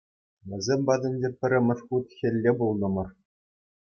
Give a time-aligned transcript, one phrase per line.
[0.49, 3.07] Вӗсем патӗнче пӗрремӗш хут хӗлле пултӑмӑр.